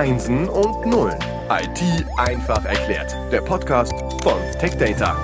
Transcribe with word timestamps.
Einsen 0.00 0.48
und 0.48 0.86
Nullen. 0.86 1.18
IT 1.50 2.06
einfach 2.16 2.64
erklärt. 2.64 3.14
Der 3.30 3.42
Podcast 3.42 3.92
von 4.22 4.40
TechData. 4.58 5.14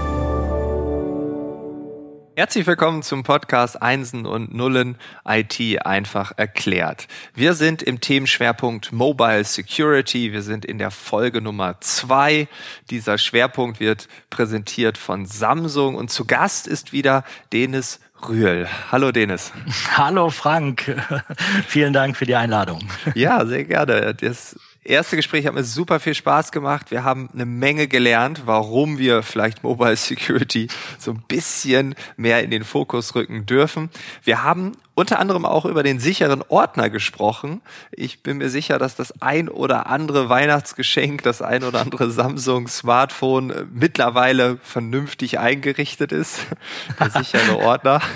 Herzlich 2.36 2.66
willkommen 2.66 3.02
zum 3.02 3.22
Podcast 3.22 3.80
Einsen 3.80 4.26
und 4.26 4.52
Nullen 4.52 4.98
IT 5.26 5.86
einfach 5.86 6.32
erklärt. 6.36 7.08
Wir 7.32 7.54
sind 7.54 7.82
im 7.82 8.02
Themenschwerpunkt 8.02 8.92
Mobile 8.92 9.44
Security. 9.44 10.34
Wir 10.34 10.42
sind 10.42 10.66
in 10.66 10.76
der 10.76 10.90
Folge 10.90 11.40
Nummer 11.40 11.80
zwei. 11.80 12.46
Dieser 12.90 13.16
Schwerpunkt 13.16 13.80
wird 13.80 14.08
präsentiert 14.28 14.98
von 14.98 15.24
Samsung 15.24 15.94
und 15.94 16.10
zu 16.10 16.26
Gast 16.26 16.66
ist 16.66 16.92
wieder 16.92 17.24
Denis 17.50 17.98
Rühl. 18.28 18.68
Hallo 18.90 19.12
Denis. 19.12 19.52
Hallo 19.96 20.30
Frank. 20.30 21.02
Vielen 21.66 21.92
Dank 21.92 22.16
für 22.16 22.26
die 22.26 22.34
Einladung. 22.34 22.80
Ja, 23.14 23.44
sehr 23.46 23.64
gerne. 23.64 24.14
Das 24.14 24.56
erste 24.88 25.16
Gespräch 25.16 25.46
hat 25.46 25.54
mir 25.54 25.64
super 25.64 26.00
viel 26.00 26.14
Spaß 26.14 26.52
gemacht. 26.52 26.90
Wir 26.90 27.04
haben 27.04 27.28
eine 27.32 27.46
Menge 27.46 27.88
gelernt, 27.88 28.42
warum 28.46 28.98
wir 28.98 29.22
vielleicht 29.22 29.62
Mobile 29.62 29.96
Security 29.96 30.68
so 30.98 31.12
ein 31.12 31.22
bisschen 31.28 31.94
mehr 32.16 32.42
in 32.42 32.50
den 32.50 32.64
Fokus 32.64 33.14
rücken 33.14 33.46
dürfen. 33.46 33.90
Wir 34.22 34.42
haben 34.42 34.72
unter 34.96 35.18
anderem 35.18 35.44
auch 35.44 35.66
über 35.66 35.82
den 35.82 36.00
sicheren 36.00 36.42
Ordner 36.48 36.88
gesprochen. 36.88 37.60
Ich 37.92 38.22
bin 38.22 38.38
mir 38.38 38.48
sicher, 38.48 38.78
dass 38.78 38.96
das 38.96 39.20
ein 39.20 39.50
oder 39.50 39.88
andere 39.88 40.30
Weihnachtsgeschenk, 40.30 41.22
das 41.22 41.42
ein 41.42 41.64
oder 41.64 41.82
andere 41.82 42.10
Samsung 42.16 42.66
Smartphone 42.66 43.68
mittlerweile 43.72 44.56
vernünftig 44.62 45.38
eingerichtet 45.38 46.12
ist. 46.12 46.46
Der 46.98 47.10
sichere 47.10 47.58
Ordner. 47.58 48.00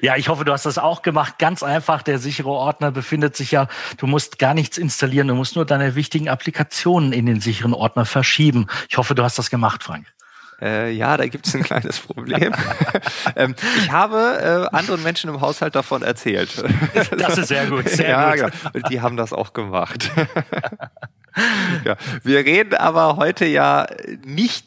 Ja, 0.00 0.16
ich 0.16 0.28
hoffe, 0.28 0.44
du 0.44 0.52
hast 0.52 0.66
das 0.66 0.78
auch 0.78 1.02
gemacht. 1.02 1.38
Ganz 1.38 1.62
einfach. 1.62 2.02
Der 2.02 2.18
sichere 2.18 2.48
Ordner 2.48 2.90
befindet 2.90 3.36
sich 3.36 3.50
ja, 3.50 3.68
du 3.98 4.06
musst 4.06 4.38
gar 4.38 4.54
nichts 4.54 4.78
installieren. 4.78 5.28
Du 5.28 5.34
musst 5.34 5.56
nur 5.56 5.66
deine 5.66 5.94
wichtigen 5.94 6.28
Applikationen 6.28 7.12
in 7.12 7.26
den 7.26 7.40
sicheren 7.40 7.74
Ordner 7.74 8.06
verschieben. 8.06 8.66
Ich 8.88 8.96
hoffe, 8.96 9.14
du 9.14 9.22
hast 9.22 9.38
das 9.38 9.50
gemacht, 9.50 9.82
Frank. 9.82 10.13
Äh, 10.60 10.92
ja, 10.92 11.16
da 11.16 11.26
gibt 11.26 11.46
es 11.46 11.54
ein 11.54 11.62
kleines 11.62 11.98
Problem. 11.98 12.54
ähm, 13.36 13.54
ich 13.78 13.90
habe 13.90 14.68
äh, 14.72 14.76
anderen 14.76 15.02
Menschen 15.02 15.30
im 15.30 15.40
Haushalt 15.40 15.74
davon 15.74 16.02
erzählt. 16.02 16.62
das 17.18 17.38
ist 17.38 17.48
sehr 17.48 17.66
gut, 17.66 17.88
sehr 17.88 18.08
ja, 18.08 18.30
gut. 18.30 18.52
Genau. 18.52 18.70
Und 18.74 18.90
die 18.90 19.00
haben 19.00 19.16
das 19.16 19.32
auch 19.32 19.52
gemacht. 19.52 20.10
ja. 21.84 21.96
Wir 22.22 22.44
reden 22.44 22.74
aber 22.74 23.16
heute 23.16 23.46
ja 23.46 23.86
nicht 24.24 24.66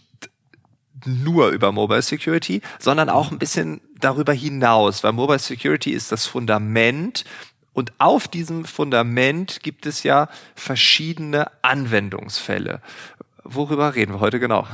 nur 1.06 1.50
über 1.50 1.72
Mobile 1.72 2.02
Security, 2.02 2.62
sondern 2.80 3.10
auch 3.10 3.32
ein 3.32 3.40
bisschen 3.40 3.82
darüber 4.00 4.34
hinaus, 4.34 5.04
weil 5.04 5.14
Mobile 5.14 5.40
Security 5.40 5.92
ist 5.92 6.12
das 6.12 6.26
Fundament 6.26 7.24
und 7.74 7.94
auf 8.00 8.28
diesem 8.28 8.66
Fundament 8.66 9.60
gibt 9.62 9.86
es 9.86 10.04
ja 10.04 10.30
verschiedene 10.56 11.52
Anwendungsfälle. 11.62 12.82
Worüber 13.44 13.94
reden 13.94 14.14
wir 14.14 14.20
heute 14.20 14.40
genau? 14.40 14.68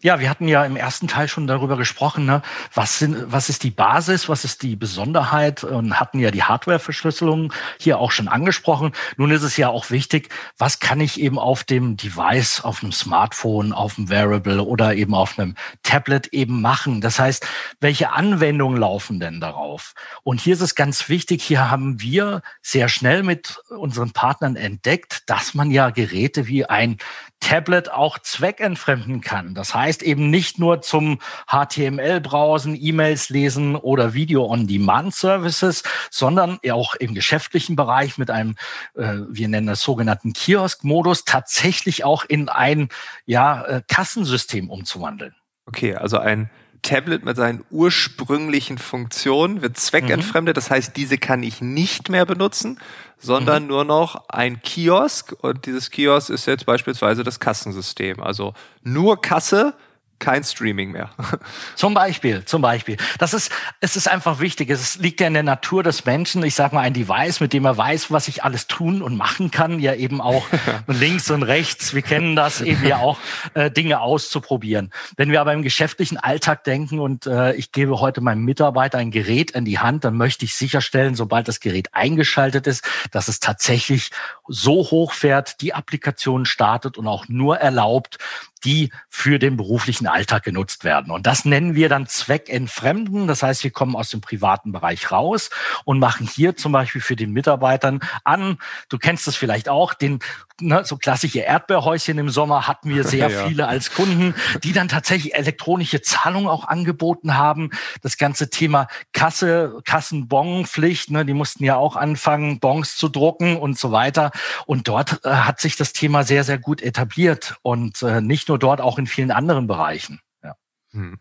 Ja, 0.00 0.20
wir 0.20 0.30
hatten 0.30 0.46
ja 0.46 0.64
im 0.64 0.76
ersten 0.76 1.08
Teil 1.08 1.26
schon 1.26 1.48
darüber 1.48 1.76
gesprochen, 1.76 2.24
ne? 2.24 2.42
was, 2.72 2.98
sind, 3.00 3.32
was 3.32 3.48
ist 3.48 3.64
die 3.64 3.70
Basis, 3.70 4.28
was 4.28 4.44
ist 4.44 4.62
die 4.62 4.76
Besonderheit 4.76 5.64
und 5.64 5.98
hatten 5.98 6.20
ja 6.20 6.30
die 6.30 6.44
Hardware-Verschlüsselung 6.44 7.52
hier 7.80 7.98
auch 7.98 8.12
schon 8.12 8.28
angesprochen. 8.28 8.92
Nun 9.16 9.32
ist 9.32 9.42
es 9.42 9.56
ja 9.56 9.68
auch 9.68 9.90
wichtig, 9.90 10.28
was 10.56 10.78
kann 10.78 11.00
ich 11.00 11.20
eben 11.20 11.38
auf 11.38 11.64
dem 11.64 11.96
Device, 11.96 12.60
auf 12.62 12.82
einem 12.82 12.92
Smartphone, 12.92 13.72
auf 13.72 13.98
einem 13.98 14.08
Wearable 14.08 14.62
oder 14.62 14.94
eben 14.94 15.14
auf 15.14 15.36
einem 15.38 15.56
Tablet 15.82 16.28
eben 16.28 16.60
machen. 16.60 17.00
Das 17.00 17.18
heißt, 17.18 17.44
welche 17.80 18.12
Anwendungen 18.12 18.78
laufen 18.78 19.18
denn 19.18 19.40
darauf? 19.40 19.94
Und 20.22 20.40
hier 20.40 20.54
ist 20.54 20.60
es 20.60 20.76
ganz 20.76 21.08
wichtig, 21.08 21.42
hier 21.42 21.70
haben 21.70 22.00
wir 22.00 22.42
sehr 22.62 22.88
schnell 22.88 23.24
mit 23.24 23.60
unseren 23.68 24.12
Partnern 24.12 24.54
entdeckt, 24.54 25.24
dass 25.26 25.54
man 25.54 25.72
ja 25.72 25.90
Geräte 25.90 26.46
wie 26.46 26.66
ein 26.66 26.98
Tablet 27.40 27.90
auch 27.90 28.18
zweckentfremden 28.18 29.20
kann. 29.20 29.54
Das 29.54 29.74
heißt 29.74 29.87
eben 30.02 30.30
nicht 30.30 30.58
nur 30.58 30.82
zum 30.82 31.18
HTML-Browsen, 31.46 32.76
E-Mails 32.80 33.28
lesen 33.30 33.76
oder 33.76 34.14
Video-on-Demand-Services, 34.14 35.82
sondern 36.10 36.58
auch 36.70 36.94
im 36.94 37.14
geschäftlichen 37.14 37.76
Bereich 37.76 38.18
mit 38.18 38.30
einem, 38.30 38.56
äh, 38.94 39.14
wir 39.28 39.48
nennen 39.48 39.66
das 39.66 39.82
sogenannten 39.82 40.32
Kiosk-Modus, 40.32 41.24
tatsächlich 41.24 42.04
auch 42.04 42.24
in 42.24 42.48
ein 42.48 42.88
ja, 43.26 43.64
äh, 43.64 43.82
Kassensystem 43.88 44.70
umzuwandeln. 44.70 45.34
Okay, 45.66 45.94
also 45.94 46.18
ein 46.18 46.50
Tablet 46.82 47.24
mit 47.24 47.36
seinen 47.36 47.64
ursprünglichen 47.70 48.78
Funktionen 48.78 49.62
wird 49.62 49.76
zweckentfremdet. 49.76 50.54
Mhm. 50.54 50.58
Das 50.58 50.70
heißt, 50.70 50.96
diese 50.96 51.18
kann 51.18 51.42
ich 51.42 51.60
nicht 51.60 52.08
mehr 52.08 52.24
benutzen, 52.24 52.78
sondern 53.18 53.64
mhm. 53.64 53.68
nur 53.68 53.84
noch 53.84 54.28
ein 54.28 54.60
Kiosk. 54.62 55.34
Und 55.40 55.66
dieses 55.66 55.90
Kiosk 55.90 56.30
ist 56.30 56.46
jetzt 56.46 56.66
beispielsweise 56.66 57.24
das 57.24 57.40
Kassensystem. 57.40 58.20
Also 58.20 58.54
nur 58.82 59.20
Kasse, 59.20 59.74
kein 60.18 60.42
Streaming 60.44 60.92
mehr. 60.92 61.10
Zum 61.74 61.94
Beispiel, 61.94 62.44
zum 62.44 62.62
Beispiel. 62.62 62.96
Das 63.18 63.34
ist, 63.34 63.52
es 63.80 63.96
ist 63.96 64.08
einfach 64.08 64.40
wichtig. 64.40 64.70
Es 64.70 64.96
liegt 64.96 65.20
ja 65.20 65.26
in 65.26 65.34
der 65.34 65.42
Natur 65.42 65.82
des 65.82 66.04
Menschen. 66.04 66.42
Ich 66.42 66.54
sage 66.54 66.74
mal, 66.74 66.82
ein 66.82 66.94
Device, 66.94 67.40
mit 67.40 67.52
dem 67.52 67.64
er 67.64 67.76
weiß, 67.76 68.10
was 68.10 68.28
ich 68.28 68.44
alles 68.44 68.66
tun 68.66 69.02
und 69.02 69.16
machen 69.16 69.50
kann, 69.50 69.78
ja 69.80 69.94
eben 69.94 70.20
auch 70.20 70.46
links 70.86 71.30
und 71.30 71.42
rechts. 71.42 71.94
Wir 71.94 72.02
kennen 72.02 72.36
das 72.36 72.60
eben 72.60 72.84
ja 72.86 72.98
auch, 72.98 73.18
äh, 73.54 73.70
Dinge 73.70 74.00
auszuprobieren. 74.00 74.92
Wenn 75.16 75.30
wir 75.30 75.40
aber 75.40 75.52
im 75.52 75.62
geschäftlichen 75.62 76.16
Alltag 76.16 76.64
denken 76.64 76.98
und 76.98 77.26
äh, 77.26 77.54
ich 77.54 77.72
gebe 77.72 78.00
heute 78.00 78.20
meinem 78.20 78.44
Mitarbeiter 78.44 78.98
ein 78.98 79.10
Gerät 79.10 79.52
in 79.52 79.64
die 79.64 79.78
Hand, 79.78 80.04
dann 80.04 80.16
möchte 80.16 80.44
ich 80.44 80.54
sicherstellen, 80.54 81.14
sobald 81.14 81.48
das 81.48 81.60
Gerät 81.60 81.88
eingeschaltet 81.92 82.66
ist, 82.66 82.84
dass 83.10 83.28
es 83.28 83.40
tatsächlich 83.40 84.10
so 84.48 84.90
hoch 84.90 85.12
fährt, 85.12 85.60
die 85.60 85.74
Applikation 85.74 86.46
startet 86.46 86.98
und 86.98 87.06
auch 87.06 87.28
nur 87.28 87.58
erlaubt, 87.58 88.18
die 88.64 88.90
für 89.08 89.38
den 89.38 89.56
beruflichen 89.56 90.06
Alltag 90.06 90.42
genutzt 90.42 90.84
werden. 90.84 91.12
Und 91.12 91.26
das 91.26 91.44
nennen 91.44 91.74
wir 91.74 91.88
dann 91.88 92.06
Zweckentfremden. 92.06 93.26
Das 93.26 93.42
heißt, 93.42 93.62
wir 93.62 93.70
kommen 93.70 93.94
aus 93.94 94.10
dem 94.10 94.20
privaten 94.20 94.72
Bereich 94.72 95.12
raus 95.12 95.50
und 95.84 95.98
machen 95.98 96.26
hier 96.26 96.56
zum 96.56 96.72
Beispiel 96.72 97.00
für 97.00 97.16
den 97.16 97.32
Mitarbeitern 97.32 98.00
an, 98.24 98.58
du 98.88 98.98
kennst 98.98 99.28
es 99.28 99.36
vielleicht 99.36 99.68
auch, 99.68 99.94
den 99.94 100.18
ne, 100.60 100.84
so 100.84 100.96
klassische 100.96 101.40
Erdbeerhäuschen 101.40 102.18
im 102.18 102.30
Sommer 102.30 102.66
hatten 102.66 102.90
wir 102.90 103.04
sehr 103.04 103.28
ja. 103.30 103.46
viele 103.46 103.68
als 103.68 103.92
Kunden, 103.92 104.34
die 104.62 104.72
dann 104.72 104.88
tatsächlich 104.88 105.34
elektronische 105.34 106.02
Zahlungen 106.02 106.48
auch 106.48 106.66
angeboten 106.66 107.36
haben. 107.36 107.70
Das 108.02 108.18
ganze 108.18 108.50
Thema 108.50 108.88
Kasse, 109.12 109.80
Kassenbonpflicht, 109.84 111.10
ne, 111.10 111.24
die 111.24 111.34
mussten 111.34 111.64
ja 111.64 111.76
auch 111.76 111.96
anfangen, 111.96 112.60
Bons 112.60 112.96
zu 112.96 113.08
drucken 113.08 113.56
und 113.56 113.78
so 113.78 113.92
weiter. 113.92 114.30
Und 114.66 114.88
dort 114.88 115.24
äh, 115.24 115.30
hat 115.30 115.60
sich 115.60 115.76
das 115.76 115.92
Thema 115.92 116.24
sehr, 116.24 116.44
sehr 116.44 116.58
gut 116.58 116.82
etabliert 116.82 117.56
und 117.62 118.02
äh, 118.02 118.20
nicht 118.20 118.48
nur 118.48 118.58
dort, 118.58 118.80
auch 118.80 118.98
in 118.98 119.06
vielen 119.06 119.30
anderen 119.30 119.66
Bereichen. 119.66 120.20
Ja. 120.42 120.54
Hm. 120.92 121.18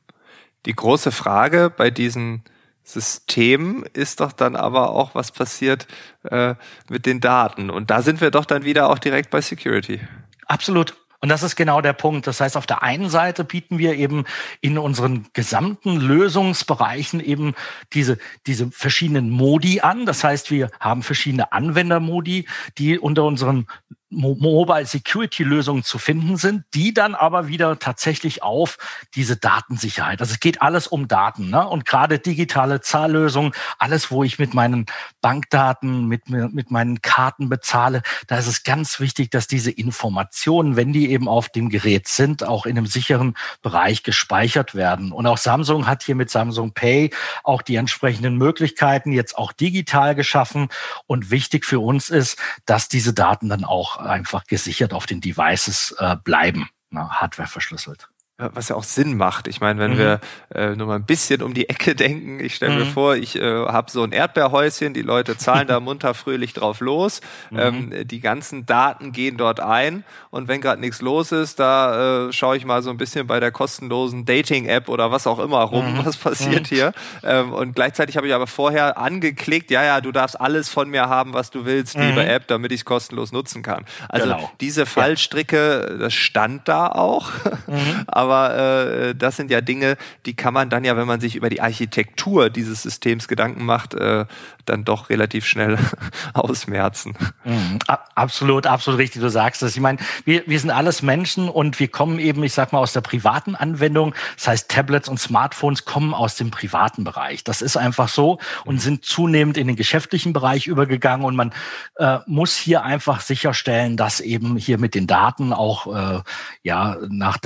Die 0.66 0.76
große 0.76 1.12
Frage 1.12 1.70
bei 1.76 1.90
diesen 1.90 2.44
System 2.88 3.84
ist 3.94 4.22
doch 4.22 4.32
dann 4.32 4.56
aber 4.56 4.92
auch, 4.92 5.14
was 5.14 5.32
passiert 5.32 5.88
äh, 6.24 6.56
mit 6.90 7.06
den 7.06 7.20
Daten. 7.20 7.70
Und 7.70 7.90
da 7.92 8.02
sind 8.02 8.22
wir 8.22 8.32
doch 8.32 8.46
dann 8.46 8.64
wieder 8.64 8.90
auch 8.90 8.98
direkt 8.98 9.30
bei 9.30 9.42
Security. 9.42 10.00
Absolut. 10.46 10.96
Und 11.20 11.30
das 11.30 11.44
ist 11.44 11.56
genau 11.56 11.82
der 11.82 11.94
Punkt. 11.94 12.28
Das 12.28 12.40
heißt, 12.40 12.56
auf 12.56 12.68
der 12.68 12.84
einen 12.84 13.10
Seite 13.10 13.44
bieten 13.44 13.78
wir 13.78 13.96
eben 13.96 14.24
in 14.62 14.78
unseren 14.78 15.26
gesamten 15.34 15.98
Lösungsbereichen 15.98 17.20
eben 17.20 17.56
diese, 17.94 18.20
diese 18.46 18.70
verschiedenen 18.72 19.32
Modi 19.32 19.82
an. 19.82 20.06
Das 20.06 20.24
heißt, 20.24 20.52
wir 20.52 20.70
haben 20.80 21.04
verschiedene 21.04 21.52
Anwendermodi, 21.52 22.48
die 22.78 23.00
unter 23.00 23.26
unseren 23.26 23.68
Mobile 24.10 24.86
Security 24.86 25.44
Lösungen 25.44 25.84
zu 25.84 25.98
finden 25.98 26.38
sind, 26.38 26.64
die 26.74 26.94
dann 26.94 27.14
aber 27.14 27.50
wieder 27.50 27.78
tatsächlich 27.78 28.42
auf 28.42 28.78
diese 29.16 29.36
Datensicherheit. 29.36 30.22
Also 30.22 30.34
es 30.34 30.40
geht 30.40 30.62
alles 30.62 30.88
um 30.88 31.10
Daten, 31.10 31.50
ne? 31.50 31.68
Und 31.68 31.86
gerade 31.86 32.18
digitale 32.18 32.80
Zahllösungen, 32.80 33.52
alles, 33.78 34.10
wo 34.10 34.24
ich 34.24 34.40
mit 34.40 34.54
meinen 34.54 34.86
Bankdaten, 35.20 36.08
mit, 36.08 36.30
mit 36.30 36.72
meinen 36.72 37.02
Karten 37.02 37.50
bezahle, 37.50 38.02
da 38.28 38.38
ist 38.38 38.48
es 38.48 38.64
ganz 38.64 39.02
wichtig, 39.02 39.30
dass 39.30 39.48
diese 39.48 39.72
Informationen, 39.72 40.78
wenn 40.78 40.94
die 40.94 41.12
eben 41.12 41.28
auf 41.28 41.50
dem 41.50 41.70
Gerät 41.70 42.08
sind, 42.08 42.46
auch 42.46 42.66
in 42.66 42.78
einem 42.78 42.88
sicheren 42.88 43.36
Bereich 43.62 44.04
gespeichert 44.04 44.74
werden. 44.74 45.12
Und 45.12 45.28
auch 45.28 45.38
Samsung 45.38 45.86
hat 45.86 46.04
hier 46.04 46.16
mit 46.16 46.30
Samsung 46.30 46.74
Pay 46.74 47.12
auch 47.44 47.62
die 47.62 47.76
entsprechenden 47.76 48.38
Möglichkeiten 48.38 49.12
jetzt 49.12 49.38
auch 49.38 49.52
digital 49.52 50.16
geschaffen. 50.16 50.70
Und 51.08 51.30
wichtig 51.30 51.66
für 51.66 51.82
uns 51.82 52.10
ist, 52.10 52.38
dass 52.66 52.88
diese 52.88 53.14
Daten 53.14 53.50
dann 53.50 53.66
auch 53.66 53.97
einfach 53.98 54.46
gesichert 54.46 54.94
auf 54.94 55.06
den 55.06 55.22
Devices 55.22 55.96
äh, 56.00 56.16
bleiben, 56.24 56.70
ne, 56.90 57.10
Hardware 57.10 57.48
verschlüsselt. 57.48 58.10
Was 58.38 58.70
ja 58.70 58.76
auch 58.76 58.84
Sinn 58.84 59.18
macht. 59.18 59.48
Ich 59.48 59.62
meine, 59.62 59.80
wenn 59.80 59.94
mhm. 59.94 59.98
wir 59.98 60.20
äh, 60.54 60.76
nur 60.76 60.86
mal 60.86 60.96
ein 60.96 61.06
bisschen 61.06 61.42
um 61.42 61.56
die 61.56 61.70
Ecke 61.70 61.96
denken, 61.96 62.40
ich 62.40 62.56
stelle 62.56 62.74
mhm. 62.74 62.80
mir 62.80 62.86
vor, 62.86 63.16
ich 63.16 63.36
äh, 63.36 63.42
habe 63.42 63.90
so 63.90 64.04
ein 64.04 64.12
Erdbeerhäuschen, 64.12 64.94
die 64.94 65.02
Leute 65.02 65.38
zahlen 65.38 65.68
da 65.68 65.80
munter 65.88 66.14
fröhlich 66.14 66.54
drauf 66.54 66.80
los, 66.80 67.22
mhm. 67.50 67.60
ähm, 67.60 68.08
die 68.08 68.20
ganzen 68.20 68.68
Daten 68.68 69.12
gehen 69.12 69.38
dort 69.38 69.60
ein 69.60 70.04
und 70.30 70.48
wenn 70.48 70.62
gerade 70.62 70.80
nichts 70.80 71.02
los 71.02 71.32
ist, 71.32 71.60
da 71.60 72.28
äh, 72.28 72.34
schaue 72.34 72.58
ich 72.58 72.66
mal 72.66 72.84
so 72.84 72.92
ein 72.92 72.98
bisschen 72.98 73.26
bei 73.26 73.40
der 73.40 73.52
kostenlosen 73.52 74.26
Dating-App 74.26 74.88
oder 74.88 75.12
was 75.12 75.26
auch 75.26 75.40
immer 75.40 75.62
rum, 75.62 75.94
mhm. 75.94 76.06
was 76.06 76.16
passiert 76.18 76.72
mhm. 76.72 76.76
hier. 76.76 76.92
Ähm, 77.24 77.54
und 77.54 77.74
gleichzeitig 77.74 78.18
habe 78.18 78.28
ich 78.28 78.36
aber 78.36 78.46
vorher 78.46 79.00
angeklickt, 79.00 79.72
ja, 79.72 79.84
ja, 79.84 80.00
du 80.00 80.12
darfst 80.12 80.40
alles 80.40 80.70
von 80.70 80.90
mir 80.90 81.10
haben, 81.10 81.34
was 81.34 81.50
du 81.50 81.66
willst, 81.66 81.98
liebe 81.98 82.22
mhm. 82.22 82.30
App, 82.30 82.48
damit 82.48 82.72
ich 82.72 82.82
es 82.82 82.86
kostenlos 82.86 83.32
nutzen 83.32 83.64
kann. 83.64 83.86
Also 84.10 84.28
genau. 84.28 84.52
diese 84.62 84.86
Fallstricke, 84.86 85.98
das 86.00 86.14
stand 86.14 86.68
da 86.68 86.88
auch, 86.90 87.32
aber 88.08 88.27
aber 88.30 88.56
äh, 88.56 89.16
das 89.16 89.38
sind 89.38 89.52
ja 89.52 89.62
Dinge, 89.62 89.98
die 90.26 90.36
kann 90.36 90.54
man 90.54 90.70
dann 90.70 90.84
ja, 90.84 90.98
wenn 90.98 91.08
man 91.08 91.20
sich 91.20 91.36
über 91.36 91.50
die 91.50 91.62
Architektur 91.62 92.50
dieses 92.50 92.84
Systems 92.84 93.28
Gedanken 93.28 93.66
macht, 93.66 93.94
äh, 93.94 94.26
dann 94.66 94.84
doch 94.84 95.10
relativ 95.10 95.46
schnell 95.46 95.78
ausmerzen. 96.34 97.16
Mhm, 97.46 97.80
absolut, 98.16 98.68
absolut 98.68 99.00
richtig, 99.00 99.22
du 99.22 99.30
sagst 99.30 99.64
es. 99.64 99.76
Ich 99.76 99.82
meine, 99.82 100.00
wir, 100.26 100.44
wir 100.46 100.60
sind 100.60 100.72
alles 100.72 101.02
Menschen 101.02 101.50
und 101.50 101.80
wir 101.80 101.88
kommen 101.88 102.20
eben, 102.20 102.44
ich 102.44 102.54
sag 102.54 102.74
mal, 102.74 102.80
aus 102.80 102.94
der 102.94 103.02
privaten 103.02 103.56
Anwendung. 103.56 104.14
Das 104.36 104.48
heißt, 104.48 104.70
Tablets 104.70 105.08
und 105.08 105.20
Smartphones 105.20 105.86
kommen 105.86 106.14
aus 106.14 106.36
dem 106.36 106.52
privaten 106.52 107.04
Bereich. 107.04 107.44
Das 107.44 107.62
ist 107.62 107.78
einfach 107.78 108.10
so 108.10 108.40
und 108.66 108.76
mhm. 108.76 108.80
sind 108.80 109.06
zunehmend 109.06 109.58
in 109.58 109.68
den 109.68 109.76
geschäftlichen 109.76 110.34
Bereich 110.34 110.68
übergegangen 110.68 111.26
und 111.26 111.36
man 111.36 111.54
äh, 111.96 112.20
muss 112.26 112.56
hier 112.56 112.84
einfach 112.84 113.22
sicherstellen, 113.22 113.98
dass 113.98 114.20
eben 114.20 114.58
hier 114.58 114.78
mit 114.78 114.96
den 114.96 115.08
Daten 115.08 115.54
auch 115.54 115.96
äh, 115.96 116.22
ja 116.64 116.98
nach 117.10 117.38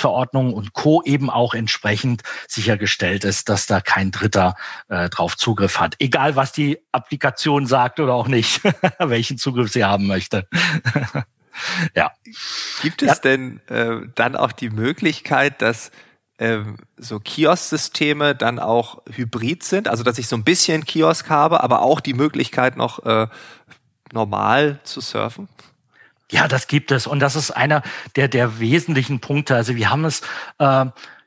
Datenschutzverordnung 0.00 0.54
und 0.54 0.72
Co. 0.72 1.02
eben 1.04 1.30
auch 1.30 1.54
entsprechend 1.54 2.22
sichergestellt 2.48 3.24
ist, 3.24 3.48
dass 3.48 3.66
da 3.66 3.80
kein 3.80 4.10
Dritter 4.10 4.54
äh, 4.88 5.08
drauf 5.08 5.36
Zugriff 5.36 5.78
hat. 5.78 5.96
Egal 5.98 6.36
was 6.36 6.52
die 6.52 6.78
Applikation 6.92 7.66
sagt 7.66 8.00
oder 8.00 8.14
auch 8.14 8.28
nicht, 8.28 8.62
welchen 8.98 9.38
Zugriff 9.38 9.70
sie 9.70 9.84
haben 9.84 10.06
möchte. 10.06 10.48
ja. 11.94 12.12
Gibt 12.82 13.02
es 13.02 13.08
ja. 13.08 13.14
denn 13.16 13.60
äh, 13.68 14.08
dann 14.14 14.36
auch 14.36 14.52
die 14.52 14.70
Möglichkeit, 14.70 15.62
dass 15.62 15.90
ähm, 16.38 16.78
so 16.96 17.20
Kiosk-Systeme 17.20 18.34
dann 18.34 18.58
auch 18.58 19.02
hybrid 19.12 19.62
sind, 19.62 19.88
also 19.88 20.02
dass 20.02 20.18
ich 20.18 20.26
so 20.26 20.36
ein 20.36 20.44
bisschen 20.44 20.84
Kiosk 20.84 21.28
habe, 21.28 21.62
aber 21.62 21.82
auch 21.82 22.00
die 22.00 22.14
Möglichkeit 22.14 22.76
noch 22.76 23.04
äh, 23.04 23.26
normal 24.12 24.80
zu 24.84 25.00
surfen? 25.00 25.48
Ja, 26.30 26.48
das 26.48 26.68
gibt 26.68 26.92
es. 26.92 27.06
Und 27.06 27.20
das 27.20 27.36
ist 27.36 27.50
einer 27.50 27.82
der, 28.16 28.28
der 28.28 28.60
wesentlichen 28.60 29.20
Punkte. 29.20 29.56
Also 29.56 29.74
wir 29.74 29.90
haben 29.90 30.04
es 30.04 30.22
äh, 30.58 30.86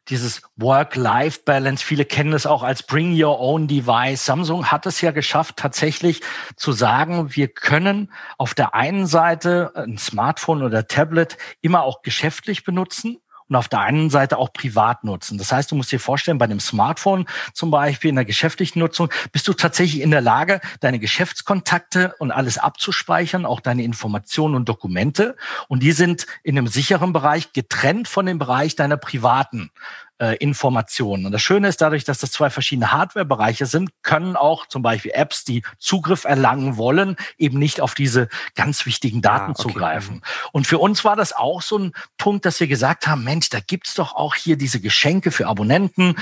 dieses 0.09 0.41
Work-Life-Balance. 0.57 1.83
Viele 1.83 2.05
kennen 2.05 2.33
es 2.33 2.45
auch 2.45 2.63
als 2.63 2.83
Bring 2.83 3.21
Your 3.21 3.39
Own 3.39 3.67
Device. 3.67 4.25
Samsung 4.25 4.71
hat 4.71 4.85
es 4.85 5.01
ja 5.01 5.11
geschafft, 5.11 5.57
tatsächlich 5.57 6.21
zu 6.55 6.71
sagen, 6.71 7.35
wir 7.35 7.47
können 7.47 8.11
auf 8.37 8.53
der 8.53 8.73
einen 8.73 9.05
Seite 9.05 9.71
ein 9.75 9.97
Smartphone 9.97 10.63
oder 10.63 10.87
Tablet 10.87 11.37
immer 11.61 11.83
auch 11.83 12.01
geschäftlich 12.01 12.63
benutzen 12.63 13.17
und 13.49 13.55
auf 13.55 13.67
der 13.67 13.81
einen 13.81 14.09
Seite 14.09 14.37
auch 14.37 14.53
privat 14.53 15.03
nutzen. 15.03 15.37
Das 15.37 15.51
heißt, 15.51 15.71
du 15.71 15.75
musst 15.75 15.91
dir 15.91 15.99
vorstellen, 15.99 16.37
bei 16.37 16.45
einem 16.45 16.59
Smartphone 16.59 17.25
zum 17.53 17.71
Beispiel 17.71 18.09
in 18.09 18.15
der 18.15 18.25
geschäftlichen 18.25 18.79
Nutzung 18.79 19.09
bist 19.31 19.47
du 19.47 19.53
tatsächlich 19.53 20.01
in 20.01 20.11
der 20.11 20.21
Lage, 20.21 20.61
deine 20.79 20.99
Geschäftskontakte 20.99 22.15
und 22.19 22.31
alles 22.31 22.57
abzuspeichern, 22.57 23.45
auch 23.45 23.59
deine 23.59 23.83
Informationen 23.83 24.55
und 24.55 24.69
Dokumente. 24.69 25.35
Und 25.67 25.83
die 25.83 25.91
sind 25.91 26.25
in 26.43 26.57
einem 26.57 26.67
sicheren 26.67 27.13
Bereich 27.13 27.53
getrennt 27.53 28.07
von 28.07 28.25
dem 28.25 28.39
Bereich 28.39 28.75
deiner 28.75 28.97
privaten 28.97 29.71
äh, 30.19 30.35
Informationen. 30.37 31.25
Und 31.25 31.31
das 31.31 31.41
Schöne 31.41 31.67
ist 31.67 31.81
dadurch, 31.81 32.03
dass 32.03 32.19
das 32.19 32.31
zwei 32.31 32.49
verschiedene 32.49 32.91
Hardware-Bereiche 32.91 33.65
sind, 33.65 33.89
können 34.03 34.35
auch 34.35 34.67
zum 34.67 34.81
Beispiel 34.81 35.11
Apps, 35.13 35.43
die 35.43 35.63
Zugriff 35.79 36.23
erlangen 36.23 36.77
wollen, 36.77 37.15
eben 37.37 37.59
nicht 37.59 37.81
auf 37.81 37.95
diese 37.95 38.29
ganz 38.55 38.85
wichtigen 38.85 39.21
Daten 39.21 39.51
ah, 39.51 39.55
okay. 39.57 39.61
zugreifen. 39.61 40.21
Und 40.51 40.67
für 40.67 40.77
uns 40.77 41.03
war 41.03 41.15
das 41.15 41.33
auch 41.33 41.61
so 41.61 41.77
ein 41.77 41.93
Punkt, 42.17 42.45
dass 42.45 42.59
wir 42.59 42.67
gesagt 42.67 43.07
haben, 43.07 43.23
Mensch, 43.23 43.49
da 43.49 43.59
gibt's 43.59 43.95
doch 43.95 44.15
auch 44.15 44.35
hier 44.35 44.57
diese 44.57 44.79
Geschenke 44.79 45.31
für 45.31 45.47
Abonnenten. 45.47 46.15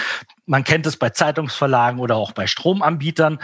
Man 0.46 0.64
kennt 0.64 0.86
es 0.86 0.98
bei 0.98 1.10
Zeitungsverlagen 1.10 2.00
oder 2.00 2.16
auch 2.16 2.32
bei 2.32 2.48
Stromanbietern. 2.48 3.40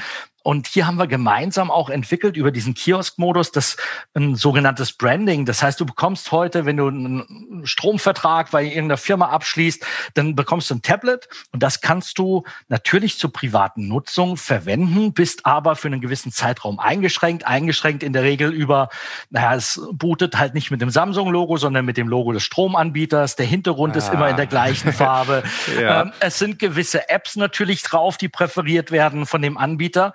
Und 0.47 0.65
hier 0.65 0.87
haben 0.87 0.95
wir 0.95 1.07
gemeinsam 1.07 1.69
auch 1.69 1.89
entwickelt 1.89 2.37
über 2.37 2.51
diesen 2.51 2.73
Kiosk-Modus 2.73 3.51
das 3.51 3.75
ein 4.13 4.35
sogenanntes 4.35 4.93
Branding. 4.93 5.43
Das 5.43 5.61
heißt, 5.61 5.77
du 5.77 5.85
bekommst 5.85 6.31
heute, 6.31 6.65
wenn 6.65 6.77
du 6.77 6.87
einen 6.87 7.63
Stromvertrag 7.65 8.51
bei 8.51 8.63
irgendeiner 8.63 8.95
Firma 8.95 9.27
abschließt, 9.27 9.85
dann 10.13 10.37
bekommst 10.37 10.69
du 10.69 10.75
ein 10.75 10.81
Tablet 10.81 11.27
und 11.51 11.63
das 11.63 11.81
kannst 11.81 12.17
du 12.17 12.45
natürlich 12.69 13.17
zur 13.17 13.33
privaten 13.33 13.89
Nutzung 13.89 14.37
verwenden, 14.37 15.11
bist 15.11 15.45
aber 15.45 15.75
für 15.75 15.89
einen 15.89 15.99
gewissen 15.99 16.31
Zeitraum 16.31 16.79
eingeschränkt. 16.79 17.45
Eingeschränkt 17.45 18.01
in 18.01 18.13
der 18.13 18.23
Regel 18.23 18.53
über, 18.53 18.87
naja, 19.29 19.53
es 19.53 19.81
bootet 19.91 20.39
halt 20.39 20.53
nicht 20.53 20.71
mit 20.71 20.79
dem 20.79 20.91
Samsung-Logo, 20.91 21.57
sondern 21.57 21.83
mit 21.83 21.97
dem 21.97 22.07
Logo 22.07 22.31
des 22.31 22.43
Stromanbieters. 22.43 23.35
Der 23.35 23.45
Hintergrund 23.45 23.95
ah. 23.95 23.97
ist 23.97 24.13
immer 24.13 24.29
in 24.29 24.37
der 24.37 24.47
gleichen 24.47 24.93
Farbe. 24.93 25.43
ja. 25.77 26.03
ähm, 26.03 26.13
es 26.21 26.39
sind 26.39 26.57
gewisse 26.57 27.09
Apps 27.09 27.35
natürlich 27.35 27.83
drauf, 27.83 28.15
die 28.15 28.29
präferiert 28.29 28.91
werden 28.91 29.25
von 29.25 29.41
dem 29.41 29.57
Anbieter 29.57 30.13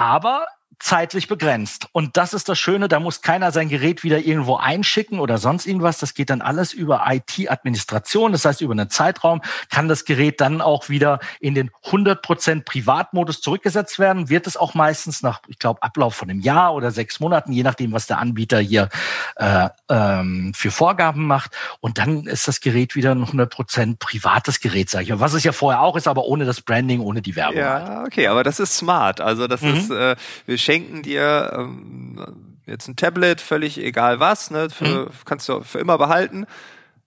aber 0.00 0.46
zeitlich 0.80 1.28
begrenzt. 1.28 1.88
Und 1.92 2.16
das 2.16 2.32
ist 2.34 2.48
das 2.48 2.58
Schöne, 2.58 2.88
da 2.88 2.98
muss 3.00 3.20
keiner 3.20 3.52
sein 3.52 3.68
Gerät 3.68 4.02
wieder 4.02 4.18
irgendwo 4.18 4.56
einschicken 4.56 5.20
oder 5.20 5.38
sonst 5.38 5.66
irgendwas. 5.66 5.98
Das 5.98 6.14
geht 6.14 6.30
dann 6.30 6.40
alles 6.40 6.72
über 6.72 7.04
IT-Administration. 7.06 8.32
Das 8.32 8.44
heißt, 8.44 8.62
über 8.62 8.72
einen 8.72 8.90
Zeitraum 8.90 9.42
kann 9.70 9.88
das 9.88 10.06
Gerät 10.06 10.40
dann 10.40 10.60
auch 10.62 10.88
wieder 10.88 11.20
in 11.38 11.54
den 11.54 11.70
100% 11.84 12.64
Privatmodus 12.64 13.42
zurückgesetzt 13.42 13.98
werden. 13.98 14.30
Wird 14.30 14.46
es 14.46 14.56
auch 14.56 14.74
meistens 14.74 15.22
nach, 15.22 15.42
ich 15.48 15.58
glaube, 15.58 15.82
Ablauf 15.82 16.14
von 16.14 16.30
einem 16.30 16.40
Jahr 16.40 16.74
oder 16.74 16.90
sechs 16.90 17.20
Monaten, 17.20 17.52
je 17.52 17.62
nachdem, 17.62 17.92
was 17.92 18.06
der 18.06 18.18
Anbieter 18.18 18.58
hier 18.58 18.88
äh, 19.36 19.68
ähm, 19.90 20.52
für 20.54 20.70
Vorgaben 20.70 21.26
macht. 21.26 21.54
Und 21.80 21.98
dann 21.98 22.24
ist 22.24 22.48
das 22.48 22.60
Gerät 22.60 22.96
wieder 22.96 23.12
ein 23.12 23.24
100% 23.24 23.98
privates 23.98 24.60
Gerät, 24.60 24.88
sage 24.88 25.04
ich. 25.04 25.20
Was 25.20 25.34
es 25.34 25.44
ja 25.44 25.52
vorher 25.52 25.82
auch 25.82 25.96
ist, 25.96 26.08
aber 26.08 26.24
ohne 26.24 26.46
das 26.46 26.62
Branding, 26.62 27.00
ohne 27.00 27.20
die 27.20 27.36
Werbung. 27.36 27.58
Ja, 27.58 27.82
halt. 27.86 28.06
okay, 28.06 28.28
aber 28.28 28.44
das 28.44 28.60
ist 28.60 28.76
smart. 28.76 29.20
Also 29.20 29.46
das 29.46 29.60
mhm. 29.60 29.74
ist, 29.74 29.90
äh, 29.90 30.16
wir 30.46 30.56
schenken 30.70 31.02
dir 31.02 31.52
ähm, 31.52 32.56
jetzt 32.66 32.86
ein 32.86 32.94
Tablet, 32.94 33.40
völlig 33.40 33.78
egal 33.78 34.20
was, 34.20 34.52
ne, 34.52 34.70
für, 34.70 35.06
mhm. 35.06 35.10
kannst 35.24 35.48
du 35.48 35.62
für 35.62 35.80
immer 35.80 35.98
behalten. 35.98 36.46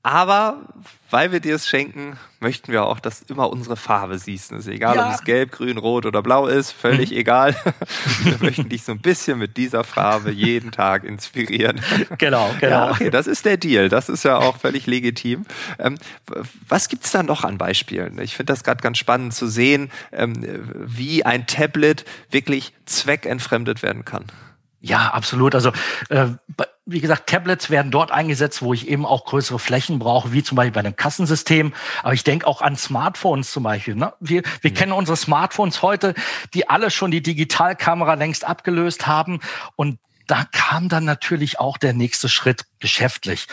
Aber 0.05 0.61
weil 1.09 1.31
wir 1.31 1.39
dir 1.39 1.55
es 1.55 1.65
schenken, 1.65 2.17
möchten 2.41 2.73
wir 2.73 2.83
auch, 2.83 2.99
dass 2.99 3.23
du 3.23 3.33
immer 3.33 3.49
unsere 3.49 3.77
Farbe 3.77 4.19
siehst. 4.19 4.51
Es 4.51 4.65
ist 4.65 4.67
egal, 4.67 4.97
ja. 4.97 5.07
ob 5.07 5.13
es 5.15 5.23
gelb, 5.23 5.53
grün, 5.53 5.77
rot 5.77 6.05
oder 6.05 6.21
blau 6.21 6.47
ist, 6.47 6.71
völlig 6.71 7.11
mhm. 7.11 7.17
egal. 7.17 7.55
Wir 8.23 8.37
möchten 8.41 8.67
dich 8.67 8.83
so 8.83 8.91
ein 8.91 8.99
bisschen 8.99 9.39
mit 9.39 9.55
dieser 9.55 9.85
Farbe 9.85 10.31
jeden 10.31 10.71
Tag 10.71 11.05
inspirieren. 11.05 11.79
Genau, 12.17 12.53
genau. 12.59 12.87
Ja, 12.87 12.91
okay, 12.91 13.09
das 13.11 13.27
ist 13.27 13.45
der 13.45 13.55
Deal. 13.55 13.87
Das 13.87 14.09
ist 14.09 14.23
ja 14.23 14.37
auch 14.37 14.57
völlig 14.57 14.87
legitim. 14.87 15.45
Ähm, 15.79 15.97
was 16.67 16.89
gibt's 16.89 17.11
da 17.11 17.23
noch 17.23 17.45
an 17.45 17.57
Beispielen? 17.57 18.19
Ich 18.19 18.35
finde 18.35 18.51
das 18.51 18.65
gerade 18.65 18.81
ganz 18.81 18.97
spannend 18.97 19.33
zu 19.33 19.47
sehen, 19.47 19.89
ähm, 20.11 20.35
wie 20.75 21.23
ein 21.23 21.47
Tablet 21.47 22.03
wirklich 22.29 22.73
zweckentfremdet 22.85 23.83
werden 23.83 24.03
kann. 24.03 24.25
Ja, 24.81 25.11
absolut. 25.13 25.55
Also 25.55 25.71
äh, 26.09 26.27
wie 26.85 26.99
gesagt, 26.99 27.27
Tablets 27.27 27.69
werden 27.69 27.91
dort 27.91 28.11
eingesetzt, 28.11 28.61
wo 28.61 28.73
ich 28.73 28.89
eben 28.89 29.05
auch 29.05 29.25
größere 29.25 29.57
Flächen 29.57 29.99
brauche, 29.99 30.33
wie 30.33 30.43
zum 30.43 30.57
Beispiel 30.57 30.73
bei 30.73 30.81
einem 30.81 30.95
Kassensystem. 30.95 31.73
Aber 32.01 32.13
ich 32.13 32.25
denke 32.25 32.45
auch 32.45 32.61
an 32.61 32.75
Smartphones 32.75 33.51
zum 33.51 33.63
Beispiel. 33.63 33.95
Ne? 33.95 34.13
Wir, 34.19 34.43
wir 34.61 34.71
mhm. 34.71 34.75
kennen 34.75 34.91
unsere 34.91 35.15
Smartphones 35.15 35.81
heute, 35.81 36.13
die 36.53 36.69
alle 36.69 36.91
schon 36.91 37.11
die 37.11 37.23
Digitalkamera 37.23 38.15
längst 38.15 38.45
abgelöst 38.45 39.07
haben. 39.07 39.39
Und 39.77 39.99
da 40.27 40.45
kam 40.51 40.89
dann 40.89 41.05
natürlich 41.05 41.59
auch 41.59 41.77
der 41.77 41.93
nächste 41.93 42.27
Schritt 42.27 42.65
geschäftlich. 42.83 43.47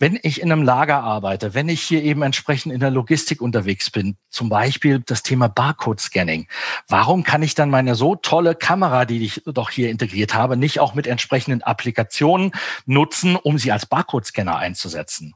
Wenn 0.00 0.18
ich 0.24 0.42
in 0.42 0.50
einem 0.50 0.64
Lager 0.64 1.04
arbeite, 1.04 1.54
wenn 1.54 1.68
ich 1.68 1.80
hier 1.80 2.02
eben 2.02 2.22
entsprechend 2.22 2.72
in 2.72 2.80
der 2.80 2.90
Logistik 2.90 3.40
unterwegs 3.40 3.90
bin, 3.90 4.16
zum 4.28 4.48
Beispiel 4.48 4.98
das 5.06 5.22
Thema 5.22 5.48
Barcode-Scanning, 5.48 6.48
warum 6.88 7.22
kann 7.22 7.44
ich 7.44 7.54
dann 7.54 7.70
meine 7.70 7.94
so 7.94 8.16
tolle 8.16 8.56
Kamera, 8.56 9.04
die 9.04 9.24
ich 9.24 9.42
doch 9.46 9.70
hier 9.70 9.88
integriert 9.88 10.34
habe, 10.34 10.56
nicht 10.56 10.80
auch 10.80 10.94
mit 10.94 11.06
entsprechenden 11.06 11.62
Applikationen 11.62 12.50
nutzen, 12.84 13.36
um 13.36 13.56
sie 13.56 13.70
als 13.70 13.86
Barcode-Scanner 13.86 14.56
einzusetzen? 14.56 15.34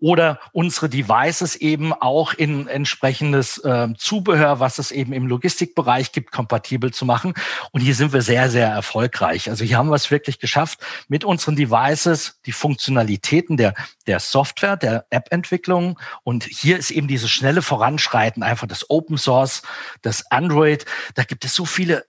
Oder 0.00 0.40
unsere 0.52 0.88
Devices 0.88 1.54
eben 1.54 1.92
auch 1.92 2.32
in 2.32 2.66
entsprechendes 2.66 3.58
äh, 3.58 3.88
Zubehör, 3.98 4.58
was 4.58 4.78
es 4.78 4.90
eben 4.90 5.12
im 5.12 5.26
Logistikbereich 5.26 6.12
gibt, 6.12 6.32
kompatibel 6.32 6.94
zu 6.94 7.04
machen. 7.04 7.34
Und 7.72 7.82
hier 7.82 7.94
sind 7.94 8.14
wir 8.14 8.22
sehr, 8.22 8.48
sehr 8.48 8.68
erfolgreich. 8.68 9.50
Also 9.50 9.66
hier 9.66 9.76
haben 9.76 9.90
wir 9.90 9.96
es 9.96 10.10
wirklich 10.10 10.38
geschafft, 10.38 10.78
mit 11.08 11.24
unseren 11.24 11.56
Devices 11.56 12.40
die 12.46 12.52
Funktionalitäten 12.86 13.56
der, 13.56 13.74
der 14.06 14.20
Software, 14.20 14.76
der 14.76 15.06
App-Entwicklung 15.10 15.98
und 16.22 16.44
hier 16.44 16.78
ist 16.78 16.92
eben 16.92 17.08
dieses 17.08 17.30
schnelle 17.30 17.62
Voranschreiten 17.62 18.44
einfach 18.44 18.68
das 18.68 18.88
Open 18.88 19.18
Source, 19.18 19.62
das 20.02 20.30
Android. 20.30 20.84
Da 21.14 21.24
gibt 21.24 21.44
es 21.44 21.54
so 21.54 21.64
viele 21.64 22.04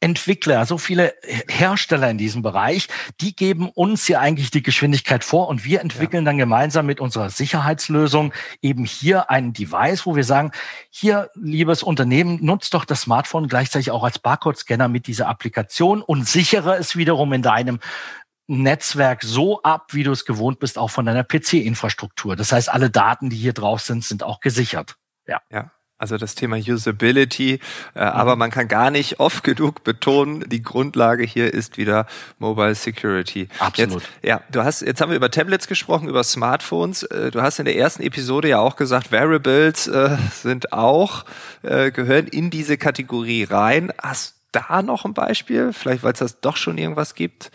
Entwickler, 0.00 0.66
so 0.66 0.78
viele 0.78 1.14
Hersteller 1.48 2.10
in 2.10 2.18
diesem 2.18 2.42
Bereich, 2.42 2.88
die 3.20 3.36
geben 3.36 3.68
uns 3.68 4.08
ja 4.08 4.18
eigentlich 4.18 4.50
die 4.50 4.62
Geschwindigkeit 4.62 5.22
vor 5.22 5.46
und 5.46 5.64
wir 5.64 5.80
entwickeln 5.80 6.24
ja. 6.24 6.30
dann 6.30 6.38
gemeinsam 6.38 6.86
mit 6.86 6.98
unserer 6.98 7.30
Sicherheitslösung 7.30 8.32
eben 8.62 8.84
hier 8.84 9.30
ein 9.30 9.52
Device, 9.52 10.04
wo 10.04 10.16
wir 10.16 10.24
sagen, 10.24 10.50
hier, 10.90 11.30
liebes 11.36 11.84
Unternehmen, 11.84 12.44
nutzt 12.44 12.74
doch 12.74 12.84
das 12.84 13.02
Smartphone 13.02 13.46
gleichzeitig 13.46 13.92
auch 13.92 14.02
als 14.02 14.18
Barcode-Scanner 14.18 14.88
mit 14.88 15.06
dieser 15.06 15.28
Applikation 15.28 16.02
und 16.02 16.26
sichere 16.26 16.76
es 16.78 16.96
wiederum 16.96 17.32
in 17.32 17.42
deinem 17.42 17.78
Netzwerk 18.46 19.22
so 19.22 19.62
ab, 19.62 19.88
wie 19.92 20.02
du 20.02 20.12
es 20.12 20.24
gewohnt 20.24 20.58
bist, 20.58 20.78
auch 20.78 20.90
von 20.90 21.06
deiner 21.06 21.24
PC-Infrastruktur. 21.24 22.36
Das 22.36 22.52
heißt, 22.52 22.68
alle 22.68 22.90
Daten, 22.90 23.30
die 23.30 23.36
hier 23.36 23.52
drauf 23.52 23.80
sind, 23.80 24.04
sind 24.04 24.22
auch 24.22 24.40
gesichert. 24.40 24.96
Ja. 25.26 25.40
Ja. 25.50 25.70
Also 26.02 26.16
das 26.16 26.34
Thema 26.34 26.56
Usability, 26.56 27.52
äh, 27.52 27.58
mhm. 27.58 27.60
aber 27.94 28.34
man 28.34 28.50
kann 28.50 28.66
gar 28.66 28.90
nicht 28.90 29.20
oft 29.20 29.44
genug 29.44 29.84
betonen, 29.84 30.44
die 30.48 30.60
Grundlage 30.60 31.22
hier 31.22 31.54
ist 31.54 31.76
wieder 31.76 32.06
Mobile 32.40 32.74
Security. 32.74 33.46
Absolut. 33.60 34.02
Jetzt, 34.02 34.24
ja, 34.24 34.40
du 34.50 34.64
hast, 34.64 34.80
jetzt 34.80 35.00
haben 35.00 35.10
wir 35.10 35.16
über 35.16 35.30
Tablets 35.30 35.68
gesprochen, 35.68 36.08
über 36.08 36.24
Smartphones. 36.24 37.04
Äh, 37.04 37.30
du 37.30 37.40
hast 37.40 37.60
in 37.60 37.66
der 37.66 37.76
ersten 37.76 38.02
Episode 38.02 38.48
ja 38.48 38.58
auch 38.58 38.74
gesagt, 38.74 39.12
Wearables 39.12 39.86
äh, 39.86 40.16
sind 40.32 40.72
auch, 40.72 41.24
gehören 41.62 42.26
in 42.26 42.50
diese 42.50 42.76
Kategorie 42.76 43.44
rein. 43.44 43.92
Hast 44.02 44.41
da 44.52 44.82
noch 44.82 45.04
ein 45.04 45.14
Beispiel? 45.14 45.72
Vielleicht, 45.72 46.02
weil 46.02 46.12
es 46.12 46.20
das 46.20 46.40
doch 46.40 46.56
schon 46.56 46.78
irgendwas 46.78 47.14
gibt? 47.14 47.50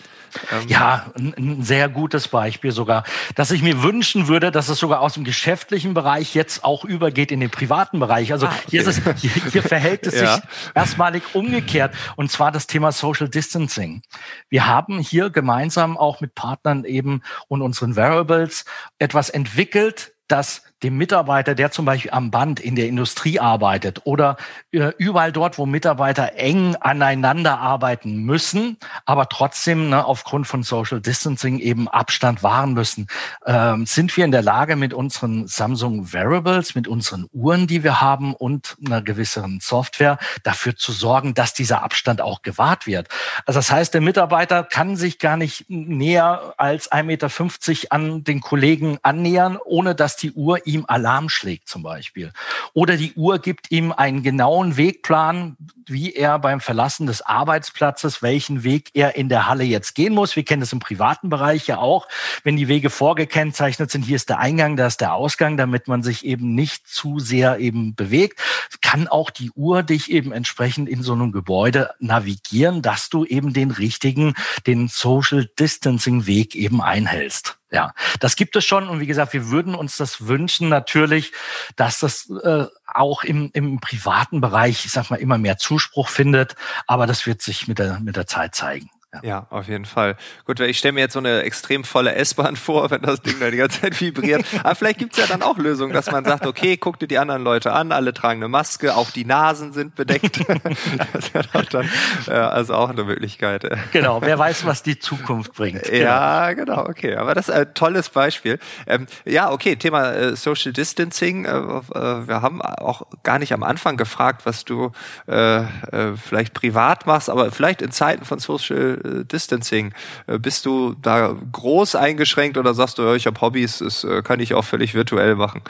Ähm 0.51 0.67
ja, 0.67 1.11
ein, 1.15 1.33
ein, 1.37 1.63
sehr 1.63 1.89
gutes 1.89 2.27
Beispiel 2.27 2.71
sogar, 2.71 3.03
dass 3.35 3.51
ich 3.51 3.61
mir 3.61 3.83
wünschen 3.83 4.27
würde, 4.27 4.51
dass 4.51 4.69
es 4.69 4.79
sogar 4.79 5.01
aus 5.01 5.13
dem 5.13 5.23
geschäftlichen 5.23 5.93
Bereich 5.93 6.35
jetzt 6.35 6.63
auch 6.63 6.83
übergeht 6.83 7.31
in 7.31 7.39
den 7.39 7.49
privaten 7.49 7.99
Bereich. 7.99 8.31
Also 8.33 8.47
ah, 8.47 8.53
okay. 8.53 8.67
hier, 8.69 8.81
ist 8.81 8.87
es, 8.87 9.21
hier, 9.21 9.31
hier 9.51 9.63
verhält 9.63 10.05
es 10.07 10.15
ja. 10.19 10.35
sich 10.35 10.43
erstmalig 10.75 11.23
umgekehrt 11.33 11.95
und 12.15 12.31
zwar 12.31 12.51
das 12.51 12.67
Thema 12.67 12.91
Social 12.91 13.29
Distancing. 13.29 14.01
Wir 14.49 14.67
haben 14.67 14.99
hier 14.99 15.29
gemeinsam 15.29 15.97
auch 15.97 16.19
mit 16.19 16.35
Partnern 16.35 16.83
eben 16.83 17.21
und 17.47 17.61
unseren 17.61 17.95
Variables 17.95 18.65
etwas 18.99 19.29
entwickelt, 19.29 20.13
das 20.27 20.63
dem 20.83 20.97
Mitarbeiter, 20.97 21.55
der 21.55 21.71
zum 21.71 21.85
Beispiel 21.85 22.11
am 22.11 22.29
Band 22.29 22.59
in 22.59 22.75
der 22.75 22.87
Industrie 22.87 23.39
arbeitet 23.39 24.01
oder 24.03 24.37
äh, 24.71 24.91
überall 24.97 25.31
dort, 25.31 25.57
wo 25.57 25.65
Mitarbeiter 25.65 26.33
eng 26.35 26.75
aneinander 26.75 27.59
arbeiten 27.59 28.17
müssen, 28.17 28.77
aber 29.05 29.27
trotzdem 29.27 29.89
ne, 29.89 30.05
aufgrund 30.05 30.45
von 30.45 30.61
Social 30.61 31.01
Distancing 31.01 31.57
eben 31.59 31.87
Abstand 31.87 32.43
wahren 32.43 32.73
müssen, 32.73 33.07
ähm, 33.45 33.87
sind 33.87 34.15
wir 34.15 34.25
in 34.25 34.31
der 34.31 34.43
Lage 34.43 34.75
mit 34.75 34.93
unseren 34.93 35.47
Samsung 35.47 36.13
Wearables, 36.13 36.75
mit 36.75 36.87
unseren 36.87 37.25
Uhren, 37.31 37.65
die 37.65 37.83
wir 37.83 37.99
haben 37.99 38.35
und 38.35 38.77
einer 38.85 39.01
gewissen 39.01 39.59
Software 39.61 40.19
dafür 40.43 40.75
zu 40.75 40.91
sorgen, 40.91 41.33
dass 41.33 41.53
dieser 41.55 41.81
Abstand 41.81 42.21
auch 42.21 42.43
gewahrt 42.43 42.85
wird. 42.85 43.07
Also 43.47 43.57
das 43.57 43.71
heißt, 43.71 43.95
der 43.95 44.01
Mitarbeiter 44.01 44.63
kann 44.63 44.95
sich 44.95 45.17
gar 45.17 45.37
nicht 45.37 45.65
näher 45.69 46.53
als 46.57 46.91
1,50 46.91 47.03
Meter 47.03 47.91
an 47.91 48.23
den 48.23 48.41
Kollegen 48.41 48.99
annähern, 49.01 49.57
ohne 49.63 49.95
dass 49.95 50.17
die 50.17 50.33
Uhr 50.33 50.66
ihm 50.67 50.85
Alarm 50.87 51.29
schlägt 51.29 51.67
zum 51.67 51.83
Beispiel. 51.83 52.31
Oder 52.73 52.97
die 52.97 53.13
Uhr 53.13 53.39
gibt 53.39 53.71
ihm 53.71 53.91
einen 53.91 54.21
genauen 54.21 54.77
Wegplan, 54.77 55.57
wie 55.87 56.13
er 56.13 56.37
beim 56.39 56.59
Verlassen 56.59 57.07
des 57.07 57.21
Arbeitsplatzes, 57.21 58.21
welchen 58.21 58.63
Weg 58.63 58.91
er 58.93 59.15
in 59.15 59.29
der 59.29 59.47
Halle 59.47 59.63
jetzt 59.63 59.95
gehen 59.95 60.13
muss. 60.13 60.35
Wir 60.35 60.43
kennen 60.43 60.61
das 60.61 60.73
im 60.73 60.79
privaten 60.79 61.29
Bereich 61.29 61.67
ja 61.67 61.77
auch, 61.77 62.07
wenn 62.43 62.57
die 62.57 62.67
Wege 62.67 62.89
vorgekennzeichnet 62.89 63.89
sind, 63.89 64.03
hier 64.03 64.17
ist 64.17 64.29
der 64.29 64.39
Eingang, 64.39 64.75
da 64.75 64.87
ist 64.87 65.01
der 65.01 65.13
Ausgang, 65.13 65.57
damit 65.57 65.87
man 65.87 66.03
sich 66.03 66.25
eben 66.25 66.55
nicht 66.55 66.87
zu 66.87 67.19
sehr 67.19 67.59
eben 67.59 67.95
bewegt, 67.95 68.39
kann 68.81 69.07
auch 69.07 69.29
die 69.29 69.51
Uhr 69.51 69.83
dich 69.83 70.11
eben 70.11 70.31
entsprechend 70.31 70.89
in 70.89 71.03
so 71.03 71.13
einem 71.13 71.31
Gebäude 71.31 71.91
navigieren, 71.99 72.81
dass 72.81 73.09
du 73.09 73.25
eben 73.25 73.53
den 73.53 73.71
richtigen, 73.71 74.33
den 74.65 74.87
Social 74.87 75.49
Distancing 75.59 76.25
Weg 76.25 76.55
eben 76.55 76.81
einhältst. 76.81 77.57
Ja, 77.69 77.93
das 78.21 78.37
gibt 78.37 78.55
es 78.55 78.63
schon 78.63 78.87
und 78.87 79.01
wie 79.01 79.07
gesagt, 79.07 79.33
wir 79.33 79.49
würden 79.49 79.75
uns 79.75 79.97
das 79.97 80.27
wünschen 80.27 80.69
natürlich, 80.69 81.33
dass 81.75 81.99
das 81.99 82.29
äh, 82.29 82.65
auch 82.85 83.23
im, 83.25 83.49
im 83.53 83.81
privaten 83.81 84.39
Bereich, 84.39 84.85
ich 84.85 84.91
sag 84.91 85.09
mal, 85.09 85.17
immer 85.17 85.37
mehr 85.37 85.57
Zuspruch 85.57 86.07
findet, 86.07 86.55
aber 86.85 87.07
das 87.07 87.27
wird 87.27 87.41
sich 87.41 87.67
mit 87.67 87.79
der 87.79 87.99
mit 87.99 88.15
der 88.15 88.25
Zeit 88.25 88.55
zeigen. 88.55 88.89
Ja. 89.23 89.29
ja, 89.29 89.47
auf 89.49 89.67
jeden 89.67 89.85
Fall. 89.85 90.15
Gut, 90.45 90.59
ich 90.59 90.77
stelle 90.77 90.93
mir 90.93 91.01
jetzt 91.01 91.13
so 91.13 91.19
eine 91.19 91.43
extrem 91.43 91.83
volle 91.83 92.15
S-Bahn 92.15 92.55
vor, 92.55 92.91
wenn 92.91 93.01
das 93.01 93.21
Ding 93.21 93.35
da 93.39 93.49
die 93.51 93.57
ganze 93.57 93.81
Zeit 93.81 93.99
vibriert. 93.99 94.45
Aber 94.63 94.75
vielleicht 94.75 94.99
gibt's 94.99 95.17
ja 95.17 95.25
dann 95.27 95.41
auch 95.41 95.57
Lösungen, 95.57 95.93
dass 95.93 96.11
man 96.11 96.25
sagt, 96.25 96.45
okay, 96.45 96.77
guck 96.77 96.99
dir 96.99 97.07
die 97.07 97.17
anderen 97.17 97.43
Leute 97.43 97.73
an, 97.73 97.91
alle 97.91 98.13
tragen 98.13 98.39
eine 98.41 98.47
Maske, 98.47 98.95
auch 98.95 99.11
die 99.11 99.25
Nasen 99.25 99.73
sind 99.73 99.95
bedeckt. 99.95 100.39
das 101.13 101.33
wäre 101.33 101.65
dann 101.69 101.89
äh, 102.27 102.31
also 102.31 102.73
auch 102.73 102.89
eine 102.89 103.03
Möglichkeit. 103.03 103.67
Genau, 103.91 104.21
wer 104.21 104.37
weiß, 104.37 104.65
was 104.65 104.83
die 104.83 104.99
Zukunft 104.99 105.53
bringt. 105.53 105.83
Genau. 105.83 105.97
Ja, 105.97 106.53
genau, 106.53 106.85
okay. 106.85 107.15
Aber 107.15 107.33
das 107.33 107.49
ist 107.49 107.55
ein 107.55 107.73
tolles 107.73 108.09
Beispiel. 108.09 108.59
Ähm, 108.85 109.07
ja, 109.25 109.51
okay, 109.51 109.75
Thema 109.75 110.11
äh, 110.11 110.35
Social 110.35 110.73
Distancing. 110.73 111.45
Äh, 111.45 111.49
äh, 111.49 112.27
wir 112.27 112.41
haben 112.41 112.61
auch 112.61 113.03
gar 113.23 113.39
nicht 113.39 113.53
am 113.53 113.63
Anfang 113.63 113.97
gefragt, 113.97 114.45
was 114.45 114.65
du 114.65 114.91
äh, 115.27 115.59
äh, 115.59 116.15
vielleicht 116.15 116.53
privat 116.53 117.05
machst, 117.05 117.29
aber 117.29 117.51
vielleicht 117.51 117.81
in 117.81 117.91
Zeiten 117.91 118.25
von 118.25 118.39
Social 118.39 118.99
äh, 119.07 119.25
Distancing. 119.25 119.93
Äh, 120.27 120.39
bist 120.39 120.65
du 120.65 120.95
da 121.01 121.35
groß 121.51 121.95
eingeschränkt 121.95 122.57
oder 122.57 122.73
sagst 122.73 122.97
du, 122.97 123.13
ich 123.13 123.25
habe 123.25 123.39
Hobbys, 123.41 123.79
das 123.79 124.03
äh, 124.03 124.21
kann 124.21 124.39
ich 124.39 124.53
auch 124.53 124.65
völlig 124.65 124.93
virtuell 124.93 125.35
machen? 125.35 125.61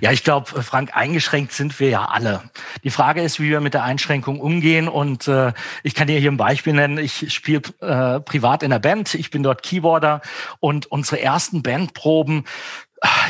Ja, 0.00 0.12
ich 0.12 0.24
glaube, 0.24 0.62
Frank, 0.62 0.90
eingeschränkt 0.94 1.52
sind 1.52 1.78
wir 1.80 1.90
ja 1.90 2.04
alle. 2.06 2.42
Die 2.84 2.90
Frage 2.90 3.22
ist, 3.22 3.40
wie 3.40 3.50
wir 3.50 3.60
mit 3.60 3.74
der 3.74 3.84
Einschränkung 3.84 4.40
umgehen. 4.40 4.88
Und 4.88 5.28
äh, 5.28 5.52
ich 5.82 5.94
kann 5.94 6.06
dir 6.06 6.18
hier 6.18 6.30
ein 6.30 6.36
Beispiel 6.36 6.72
nennen. 6.72 6.98
Ich 6.98 7.32
spiele 7.32 7.62
äh, 7.80 8.20
privat 8.20 8.62
in 8.62 8.70
der 8.70 8.78
Band. 8.78 9.14
Ich 9.14 9.30
bin 9.30 9.42
dort 9.42 9.62
Keyboarder 9.62 10.20
und 10.60 10.86
unsere 10.86 11.20
ersten 11.20 11.62
Bandproben 11.62 12.44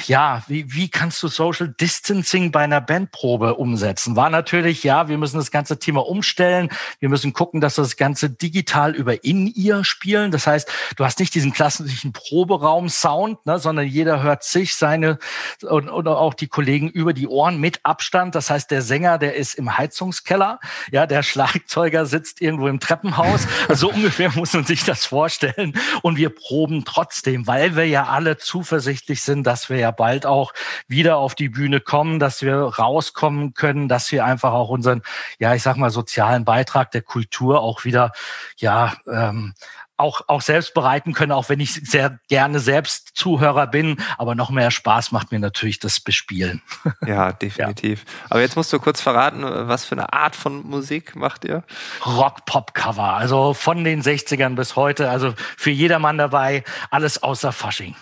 ja, 0.06 0.42
wie, 0.48 0.72
wie 0.72 0.88
kannst 0.88 1.22
du 1.22 1.28
Social 1.28 1.68
Distancing 1.68 2.50
bei 2.50 2.60
einer 2.60 2.80
Bandprobe 2.80 3.54
umsetzen? 3.54 4.16
War 4.16 4.30
natürlich, 4.30 4.82
ja, 4.82 5.08
wir 5.08 5.18
müssen 5.18 5.38
das 5.38 5.50
ganze 5.50 5.78
Thema 5.78 6.06
umstellen. 6.06 6.68
Wir 6.98 7.08
müssen 7.08 7.32
gucken, 7.32 7.60
dass 7.60 7.78
wir 7.78 7.82
das 7.82 7.96
Ganze 7.96 8.30
digital 8.30 8.94
über 8.94 9.24
In-Ear 9.24 9.84
spielen. 9.84 10.30
Das 10.30 10.46
heißt, 10.46 10.70
du 10.96 11.04
hast 11.04 11.20
nicht 11.20 11.34
diesen 11.34 11.52
klassischen 11.52 12.12
Proberaum-Sound, 12.12 13.46
ne, 13.46 13.58
sondern 13.58 13.86
jeder 13.86 14.22
hört 14.22 14.44
sich, 14.44 14.76
seine 14.76 15.18
und, 15.62 15.88
oder 15.88 16.18
auch 16.18 16.34
die 16.34 16.48
Kollegen 16.48 16.88
über 16.88 17.12
die 17.12 17.28
Ohren 17.28 17.58
mit 17.58 17.80
Abstand. 17.84 18.34
Das 18.34 18.50
heißt, 18.50 18.70
der 18.70 18.82
Sänger, 18.82 19.18
der 19.18 19.36
ist 19.36 19.54
im 19.54 19.76
Heizungskeller. 19.78 20.60
Ja, 20.90 21.06
der 21.06 21.22
Schlagzeuger 21.22 22.06
sitzt 22.06 22.40
irgendwo 22.40 22.68
im 22.68 22.80
Treppenhaus. 22.80 23.46
So 23.70 23.90
ungefähr 23.90 24.30
muss 24.34 24.52
man 24.52 24.64
sich 24.64 24.84
das 24.84 25.06
vorstellen. 25.06 25.74
Und 26.02 26.16
wir 26.16 26.30
proben 26.30 26.84
trotzdem, 26.84 27.46
weil 27.46 27.76
wir 27.76 27.86
ja 27.86 28.06
alle 28.06 28.36
zuversichtlich 28.36 29.22
sind, 29.22 29.44
dass 29.44 29.61
dass 29.62 29.70
wir 29.70 29.78
ja 29.78 29.92
bald 29.92 30.26
auch 30.26 30.52
wieder 30.88 31.18
auf 31.18 31.36
die 31.36 31.48
Bühne 31.48 31.78
kommen, 31.78 32.18
dass 32.18 32.42
wir 32.42 32.56
rauskommen 32.56 33.54
können, 33.54 33.88
dass 33.88 34.10
wir 34.10 34.24
einfach 34.24 34.52
auch 34.52 34.70
unseren, 34.70 35.02
ja, 35.38 35.54
ich 35.54 35.62
sag 35.62 35.76
mal, 35.76 35.90
sozialen 35.90 36.44
Beitrag 36.44 36.90
der 36.90 37.02
Kultur 37.02 37.60
auch 37.60 37.84
wieder, 37.84 38.10
ja, 38.56 38.94
ähm, 39.06 39.54
auch, 39.96 40.22
auch 40.28 40.40
selbst 40.40 40.74
bereiten 40.74 41.12
können, 41.12 41.32
auch 41.32 41.48
wenn 41.48 41.60
ich 41.60 41.74
sehr 41.74 42.18
gerne 42.28 42.60
selbst 42.60 43.10
Zuhörer 43.14 43.66
bin. 43.66 43.96
Aber 44.18 44.34
noch 44.34 44.50
mehr 44.50 44.70
Spaß 44.70 45.12
macht 45.12 45.32
mir 45.32 45.38
natürlich 45.38 45.78
das 45.78 46.00
Bespielen. 46.00 46.62
Ja, 47.04 47.32
definitiv. 47.32 48.04
Ja. 48.04 48.26
Aber 48.30 48.40
jetzt 48.40 48.54
musst 48.54 48.72
du 48.72 48.78
kurz 48.78 49.00
verraten, 49.00 49.42
was 49.42 49.84
für 49.84 49.96
eine 49.96 50.12
Art 50.12 50.36
von 50.36 50.64
Musik 50.64 51.16
macht 51.16 51.44
ihr? 51.44 51.64
Rock-Pop-Cover. 52.06 53.14
Also 53.14 53.54
von 53.54 53.82
den 53.82 54.02
60ern 54.02 54.54
bis 54.54 54.76
heute. 54.76 55.10
Also 55.10 55.34
für 55.56 55.70
jedermann 55.70 56.18
dabei. 56.18 56.64
Alles 56.90 57.22
außer 57.22 57.50
Fasching. 57.52 57.96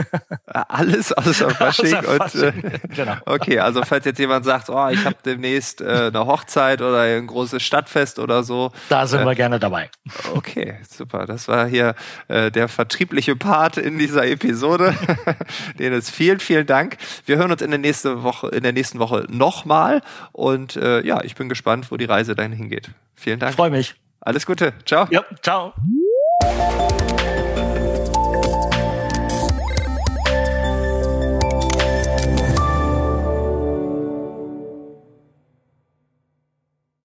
Alles 0.46 1.12
außer 1.12 1.50
Fasching. 1.50 1.94
Außer 1.94 2.16
Fasching. 2.16 2.54
Und, 2.54 2.64
äh, 2.64 2.78
genau. 2.94 3.16
Okay, 3.24 3.60
also 3.60 3.82
falls 3.84 4.04
jetzt 4.04 4.18
jemand 4.18 4.44
sagt, 4.44 4.68
oh, 4.68 4.88
ich 4.88 5.04
habe 5.04 5.16
demnächst 5.24 5.80
äh, 5.80 6.10
eine 6.12 6.26
Hochzeit 6.26 6.82
oder 6.82 7.02
ein 7.02 7.26
großes 7.26 7.62
Stadtfest 7.62 8.18
oder 8.18 8.42
so. 8.42 8.72
Da 8.88 9.06
sind 9.06 9.20
äh, 9.20 9.26
wir 9.26 9.34
gerne 9.34 9.58
dabei. 9.58 9.90
Okay, 10.34 10.78
super. 10.88 11.26
Das 11.26 11.39
war 11.48 11.66
hier 11.66 11.94
äh, 12.28 12.50
der 12.50 12.68
vertriebliche 12.68 13.36
Part 13.36 13.76
in 13.76 13.98
dieser 13.98 14.26
Episode. 14.26 14.94
Dennis, 15.78 16.10
vielen, 16.10 16.40
vielen 16.40 16.66
Dank. 16.66 16.96
Wir 17.26 17.36
hören 17.36 17.52
uns 17.52 17.62
in 17.62 17.70
der 17.70 17.78
nächsten 17.78 18.22
Woche, 18.22 18.48
in 18.48 18.62
der 18.62 18.72
nächsten 18.72 18.98
Woche 18.98 19.26
nochmal. 19.28 20.02
Und 20.32 20.76
äh, 20.76 21.04
ja, 21.04 21.22
ich 21.22 21.34
bin 21.34 21.48
gespannt, 21.48 21.90
wo 21.90 21.96
die 21.96 22.04
Reise 22.04 22.34
dahin 22.34 22.52
hingeht. 22.52 22.90
Vielen 23.14 23.38
Dank. 23.38 23.54
Freue 23.54 23.70
mich. 23.70 23.94
Alles 24.20 24.46
Gute. 24.46 24.74
Ciao. 24.84 25.06
Ja, 25.10 25.24
ciao. 25.42 25.72